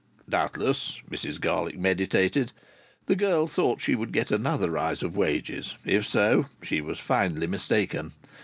[0.27, 2.53] Doubtless (Mrs Garlick meditated)
[3.05, 5.75] the girl thought she would get another rise of wages.
[5.85, 8.11] If so, she was finely mistaken.